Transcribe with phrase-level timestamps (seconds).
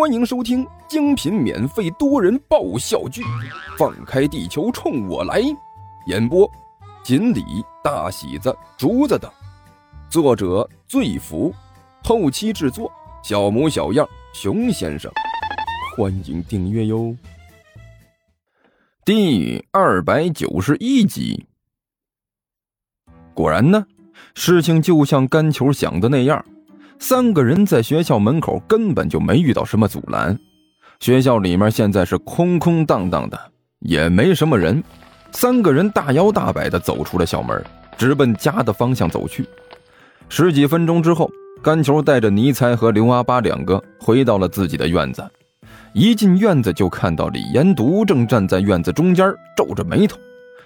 [0.00, 3.20] 欢迎收听精品免费多人爆笑剧
[3.76, 5.42] 《放开地球冲我来》，
[6.06, 6.50] 演播：
[7.04, 7.44] 锦鲤、
[7.84, 9.30] 大喜子、竹子等，
[10.08, 11.54] 作者：醉福，
[12.02, 12.90] 后期制作：
[13.22, 15.12] 小模小样、熊先生。
[15.94, 17.14] 欢迎订阅哟。
[19.04, 21.46] 第二百九十一集，
[23.34, 23.84] 果然呢，
[24.34, 26.42] 事情就像干球想的那样。
[27.02, 30.38] 三个人在学校门口根本就没遇到什么阻拦，
[31.00, 33.40] 学校里面现在是空空荡荡的，
[33.80, 34.84] 也没什么人。
[35.32, 37.64] 三个人大摇大摆地走出了校门，
[37.96, 39.48] 直奔家的方向走去。
[40.28, 41.30] 十几分钟之后，
[41.62, 45.26] 甘球带着尼才和刘阿八两个回到了自己的院子。
[45.94, 50.18] 一进院子就看到李延独正站在院子中间，皱着眉头，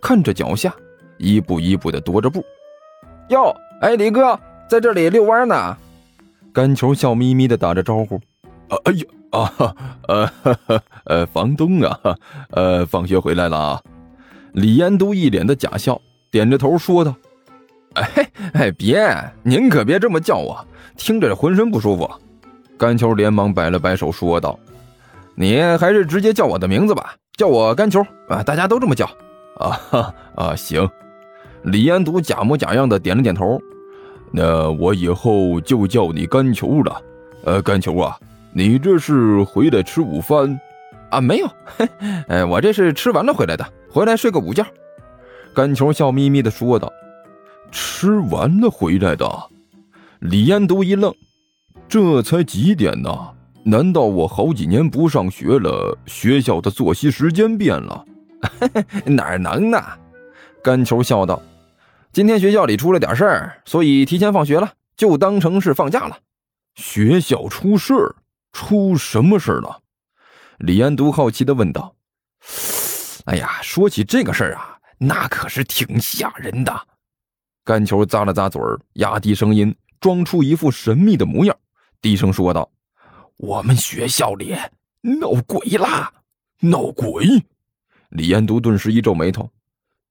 [0.00, 0.72] 看着脚下，
[1.16, 2.44] 一步一步地踱着步。
[3.30, 5.76] 哟，哎，李哥在这里遛弯呢。
[6.52, 8.16] 甘球笑眯眯的打着招呼
[8.68, 9.76] ：“啊，哎呀，啊，
[10.08, 10.30] 呃，
[11.04, 11.98] 呃，房东啊，
[12.50, 13.82] 呃，放学回来了啊。”
[14.52, 16.00] 李延都一脸的假笑，
[16.30, 17.14] 点着头说道
[17.94, 19.06] ：“哎哎，别，
[19.42, 22.10] 您可别这么叫我，听着浑身不舒服。”
[22.78, 24.58] 甘球连忙摆了摆手说道
[25.36, 29.08] ：“你还是直接叫我的名字吧，叫我甘球啊，大家都这么叫。”
[29.58, 30.88] 啊啊，行。
[31.64, 33.60] 李延都假模假样的点了点头。
[34.30, 37.02] 那我以后就叫你甘球了，
[37.44, 38.18] 呃，甘球啊，
[38.52, 40.58] 你这是回来吃午饭？
[41.10, 41.48] 啊，没有，
[42.28, 44.64] 哎，我这是吃完了回来的，回来睡个午觉。
[45.54, 46.92] 甘球笑眯眯的说道
[47.72, 49.26] ：“吃完了回来的。”
[50.20, 51.14] 李彦都一愣，
[51.88, 53.10] 这才几点呢？
[53.64, 58.04] 难道我好几年不上学了，学校的作息时间变了？
[59.04, 59.82] 哪能呢？
[60.62, 61.40] 甘球笑道。
[62.18, 66.18] 今天学校里出了点事儿，所以提前放学了，就当成是放假了。
[66.74, 68.16] 学校出事儿，
[68.50, 69.80] 出什么事儿了？
[70.58, 71.94] 李安都好奇的问道。
[73.26, 76.88] 哎呀，说起这个事儿啊，那可是挺吓人的。
[77.62, 81.56] 甘球咂了咂嘴儿，压低声音，装出一副神秘的模样，
[82.02, 82.68] 低声说道
[83.38, 84.56] ：“我们学校里
[85.02, 86.12] 闹鬼啦！
[86.62, 87.44] 闹鬼！”
[88.10, 89.48] 李安都顿时一皱眉头：“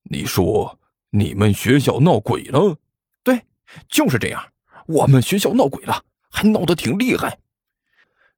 [0.10, 0.74] 你说？”
[1.12, 2.76] 你们学校闹鬼了？
[3.24, 3.42] 对，
[3.90, 4.44] 就是这样。
[4.88, 7.38] 我们学校闹鬼了，还闹得挺厉害。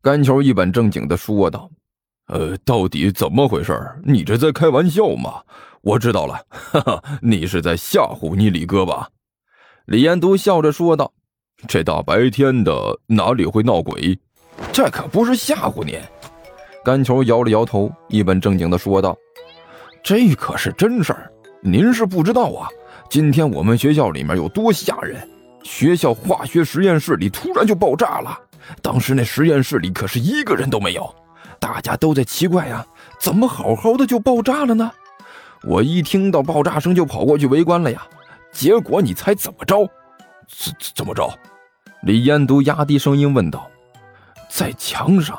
[0.01, 1.69] 甘球一本正经的说道
[2.27, 3.73] ：“呃，到底怎么回事？
[4.03, 5.43] 你这在开玩笑吗？
[5.81, 9.09] 我知道了，哈哈，你是在吓唬你李哥吧？”
[9.85, 11.11] 李延都笑着说道
[11.67, 14.17] ：“这大白天的哪里会闹鬼？
[14.71, 15.99] 这可不是吓唬你。”
[16.85, 19.17] 甘球摇了摇头，一本正经的说道
[20.03, 21.31] ：“这可是真事儿。”
[21.61, 22.69] 您是不知道啊，
[23.09, 25.27] 今天我们学校里面有多吓人！
[25.61, 28.39] 学校化学实验室里突然就爆炸了，
[28.81, 31.13] 当时那实验室里可是一个人都没有，
[31.59, 32.85] 大家都在奇怪呀，
[33.19, 34.89] 怎么好好的就爆炸了呢？
[35.63, 38.07] 我一听到爆炸声就跑过去围观了呀，
[38.53, 39.85] 结果你猜怎么着？
[40.47, 41.29] 怎怎么着？
[42.03, 43.69] 李彦都压低声音问道
[44.49, 45.37] ：“在墙上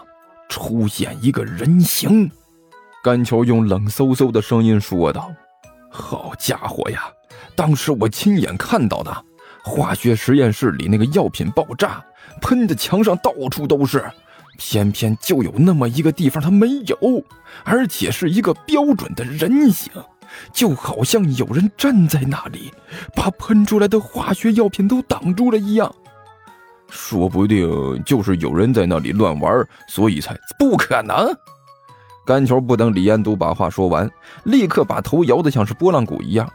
[0.50, 2.30] 出现一个人形。”
[3.02, 5.32] 甘球用冷飕飕的声音说道。
[5.90, 7.02] 好家伙呀！
[7.54, 9.24] 当时我亲眼看到的，
[9.62, 12.02] 化学实验室里那个药品爆炸，
[12.40, 14.08] 喷的墙上到处都是，
[14.56, 16.96] 偏偏就有那么一个地方它没有，
[17.64, 19.92] 而且是一个标准的人形，
[20.52, 22.72] 就好像有人站在那里，
[23.14, 25.92] 把喷出来的化学药品都挡住了一样。
[26.88, 31.36] 说不定就是有人在那里乱玩，所以才不可能。
[32.26, 34.08] 甘球不等李彦都把话说完，
[34.44, 36.48] 立刻把头摇得像是拨浪鼓一样。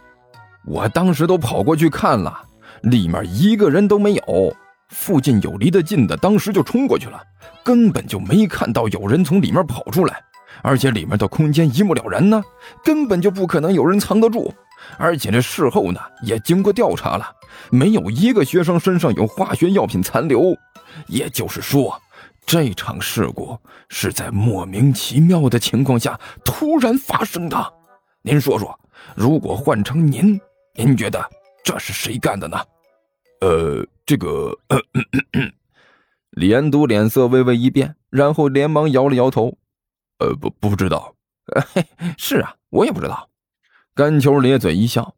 [0.65, 2.41] 我当时都跑过去看了，
[2.83, 4.55] 里面一个人都没有。
[4.89, 7.21] 附近有离得近的，当时就冲过去了，
[7.63, 10.21] 根本就没看到有人从里面跑出来。
[10.61, 12.41] 而且里面的空间一目了然呢，
[12.83, 14.53] 根本就不可能有人藏得住。
[14.97, 17.25] 而且这事后呢，也经过调查了，
[17.69, 20.55] 没有一个学生身上有化学药品残留。
[21.07, 21.99] 也就是说。
[22.45, 23.57] 这场事故
[23.89, 27.73] 是在莫名其妙的情况下突然发生的，
[28.21, 28.79] 您说说，
[29.15, 30.39] 如果换成您，
[30.75, 31.27] 您觉得
[31.63, 32.57] 这是谁干的呢？
[33.41, 34.55] 呃，这个，
[36.31, 39.57] 李安都脸色微微一变，然后连忙摇了摇头，
[40.19, 41.15] 呃，不，不知道。
[41.73, 41.83] 嘿，
[42.17, 43.29] 是啊，我也不知道。
[43.95, 45.15] 甘球咧嘴一笑，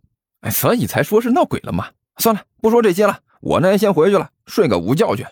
[0.49, 1.89] 所以才说是闹鬼了嘛。
[2.17, 5.25] 算了，不说这些了，我呢先回去了，睡个午觉去。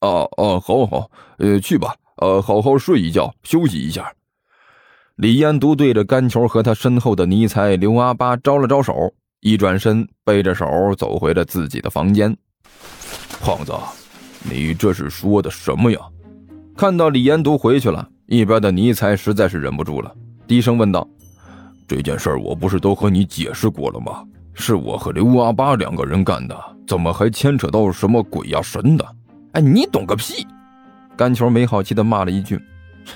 [0.00, 4.12] 哦哦，好好，呃，去吧，呃，好好睡一觉，休息一下。
[5.16, 10.64] 李彦都对着甘球和他身后的尼才刘阿八招了招手，一转身，背着手
[10.96, 12.36] 走回了自己的房间。
[13.40, 13.72] 胖子，
[14.48, 15.98] 你这是说的什么呀？
[16.76, 20.14] 看到李延独回去了，一边的尼才实在是忍不住了，
[20.46, 21.04] 低声问道
[21.88, 24.22] ：“这件事我不是都和你解释过了吗？
[24.54, 26.56] 是我和刘阿八两个人干的，
[26.86, 29.04] 怎么还牵扯到什么鬼呀神的？
[29.52, 30.46] 哎，你懂个屁！”
[31.16, 32.60] 甘球没好气的骂了一句：“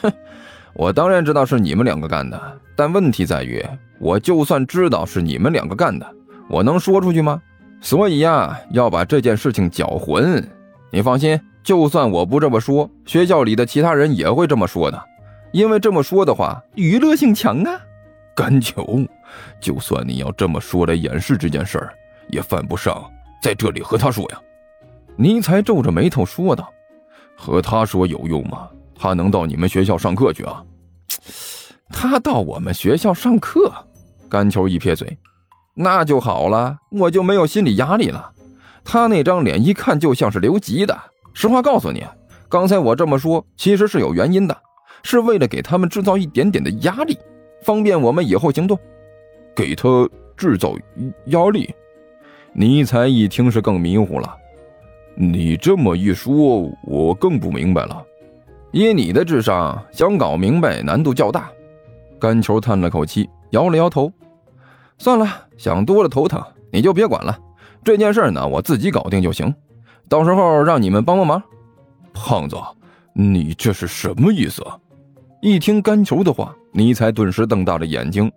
[0.03, 0.13] 哼，
[0.75, 3.65] 我当然知道是你们两个干的，但问题在于，
[3.99, 6.07] 我就算知道是你们两个干的，
[6.49, 7.41] 我能说出去吗？
[7.81, 10.47] 所以呀，要把这件事情搅浑。
[10.91, 15.01] 你放心。”就算我不这么说，学校里的其他人也会这么说的，
[15.53, 17.81] 因为这么说的话，娱乐性强啊。
[18.35, 19.01] 甘球，
[19.61, 21.95] 就算你要这么说来掩饰这件事儿，
[22.31, 23.09] 也犯不上
[23.41, 24.41] 在这里和他说呀。
[25.17, 26.73] 尼才皱着眉头说道
[27.37, 28.69] ：“和他说有用吗？
[28.95, 30.65] 他能到你们学校上课去啊？
[31.91, 33.73] 他到我们学校上课？”
[34.31, 35.19] 甘球一撇嘴
[35.75, 38.33] ：“那就好了，我就没有心理压力了。
[38.85, 40.99] 他那张脸一看就像是留级的。”
[41.35, 42.05] 实话告诉你，
[42.49, 44.57] 刚才我这么说其实是有原因的，
[45.03, 47.19] 是为了给他们制造一点点的压力，
[47.63, 48.79] 方便我们以后行动。
[49.55, 50.75] 给他制造
[51.27, 51.75] 压力？
[52.55, 54.37] 尼才一听是更迷糊了。
[55.15, 58.03] 你这么一说，我更不明白了。
[58.71, 61.51] 以你的智商，想搞明白难度较大。
[62.19, 64.11] 甘球叹了口气，摇了摇头。
[64.99, 67.39] 算了，想多了头疼，你就别管了。
[67.85, 69.55] 这件事呢，我自己搞定就行。
[70.09, 71.43] 到时候让你们帮帮忙，
[72.15, 72.57] 胖子，
[73.13, 74.65] 你这是什么意思？
[75.41, 78.31] 一听甘球的话，尼才顿时瞪大了眼睛。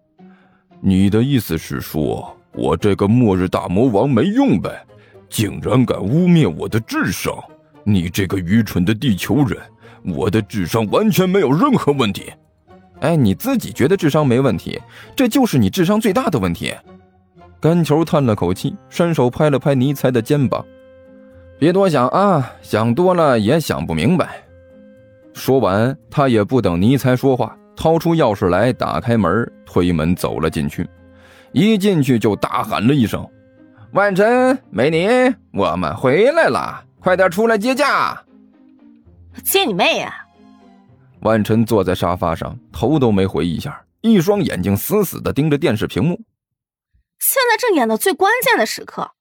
[0.81, 4.85] 你的意思是说我这个末日大魔王没用呗？
[5.29, 7.33] 竟然敢污蔑我的智商！
[7.83, 9.59] 你这个愚蠢的地球人，
[10.03, 12.31] 我的智商完全没有任何问题。
[13.01, 14.81] 哎，你自己觉得智商没问题，
[15.15, 16.73] 这就是你智商最大的问题。
[17.59, 20.65] 甘球叹了口气，伸手拍了拍尼才的肩膀。
[21.59, 24.41] 别多想啊，想多了也想不明白。
[25.33, 30.87] 说完，他也不等尼才说话，掏出钥匙来，打开门，推门走了进去。
[31.51, 33.25] 一进去就大喊了一声
[33.95, 35.07] ：“万晨，美女，
[35.53, 38.21] 我们回来了，快点出来接驾！”
[39.41, 40.13] 接你妹呀！
[41.21, 46.19] 万晨坐在沙发上，头都没回一下，一双眼睛死死的盯着电视屏幕。
[47.19, 49.11] 现在正演到最关键的时刻。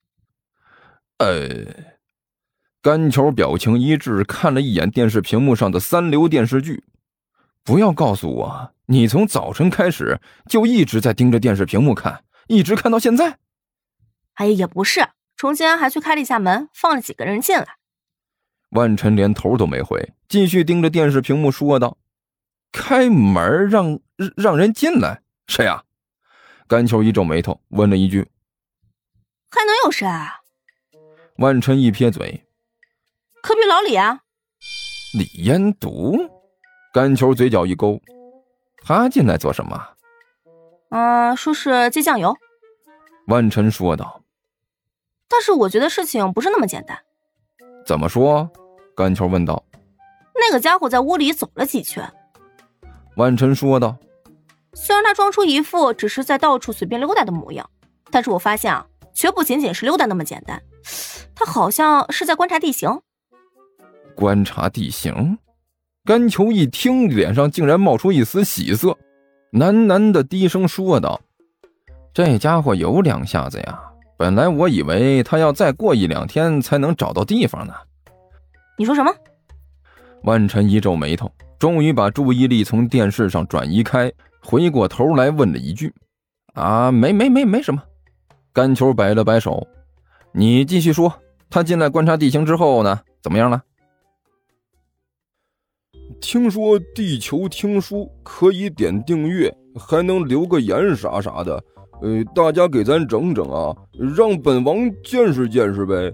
[1.18, 1.94] 呃。
[2.82, 6.82] 甘球表情一致，看了一眼电视屏幕上的三流电视剧。
[7.62, 13.38] 不要告诉我，你从早晨开始就一直在盯着电视屏幕看，一直看到现在。
[14.34, 17.76] 哎呀，也不是，中间还去开了一下门，放了几个人进来。
[18.70, 21.96] 万晨连头都没回，继续盯着电视屏幕说道
[22.72, 24.00] ：“开门让
[24.36, 25.84] 让人进来，谁啊？”
[26.66, 28.28] 甘球一皱眉头，问了一句
[29.50, 30.40] ：“还能有谁？”啊？”
[31.38, 32.44] 万晨一撇嘴。
[33.42, 34.22] 隔壁老李啊，
[35.16, 36.16] 李烟毒，
[36.92, 38.00] 甘球嘴角一勾，
[38.82, 39.90] 他进来做什么？
[40.90, 42.36] 嗯，说是借酱油。
[43.28, 44.23] 万晨说道。
[45.34, 46.96] 但是我觉得事情不是那么简单。
[47.84, 48.48] 怎么说？
[48.96, 49.64] 甘球问道。
[50.32, 52.08] 那个家伙在屋里走了几圈。
[53.16, 53.96] 万晨说道。
[54.74, 57.68] 虽然他装出一副只是在到处随便溜达的模样，
[58.12, 60.62] 但是我发现啊，绝不仅仅是溜达那么简单，
[61.34, 63.00] 他好像是在观察地形。
[64.14, 65.38] 观察地形，
[66.04, 68.96] 甘球一听，脸上竟然冒出一丝喜色，
[69.52, 71.20] 喃喃的低声说道
[72.14, 73.80] ：“这家伙有两下子呀！
[74.16, 77.74] 本来我以为他要再过一两天才能找到地方呢。”
[78.78, 79.12] 你说什么？
[80.22, 85.92] 万晨一皱眉头，终于把注意力从电视上转移开，回过头来问了一句
[86.54, 87.82] ：“啊，没没没没什么。”
[88.52, 89.66] 甘球摆了摆手
[90.32, 91.12] ：“你继续说，
[91.50, 93.00] 他进来观察地形之后呢？
[93.22, 93.62] 怎么样了？”
[96.20, 101.62] 听说地球听书可以点订阅，还能留个言啥啥的，
[102.04, 103.74] 呃，大家给咱整整啊，
[104.14, 106.12] 让本王见识见识呗。